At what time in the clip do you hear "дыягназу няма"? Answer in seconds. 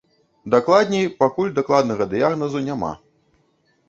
2.13-2.91